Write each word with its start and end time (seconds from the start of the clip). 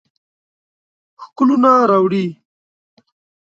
ښکلونه 1.23 1.71
راوړي 1.89 2.25